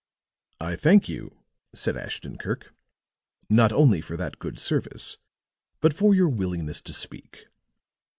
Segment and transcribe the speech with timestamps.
[0.59, 1.43] "I thank you,"
[1.75, 2.73] said Ashton Kirk,
[3.51, 5.17] "not only for that good service,
[5.79, 7.45] but for your willingness to speak."